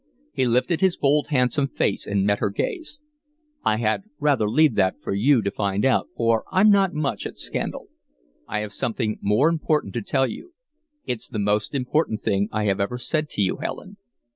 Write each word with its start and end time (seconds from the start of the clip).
He 0.33 0.47
lifted 0.47 0.81
his 0.81 0.97
bold, 0.97 1.27
handsome 1.27 1.67
face 1.67 2.07
and 2.07 2.25
met 2.25 2.39
her 2.39 2.49
gaze. 2.49 3.01
"I 3.63 3.77
had 3.77 4.03
rather 4.17 4.49
leave 4.49 4.73
that 4.73 4.95
for 4.99 5.13
you 5.13 5.43
to 5.43 5.51
find 5.51 5.85
out, 5.85 6.07
for 6.17 6.43
I'm 6.51 6.71
not 6.71 6.91
much 6.95 7.27
at 7.27 7.37
scandal. 7.37 7.87
I 8.47 8.61
have 8.61 8.73
something 8.73 9.19
more 9.21 9.47
important 9.47 9.93
to 9.93 10.01
tell 10.01 10.25
you. 10.25 10.53
It's 11.05 11.27
the 11.27 11.37
most 11.37 11.75
important 11.75 12.23
thing 12.23 12.49
I 12.51 12.63
have 12.65 12.79
ever 12.79 12.97
said 12.97 13.29
to 13.33 13.43
you, 13.43 13.57
Helen." 13.57 13.97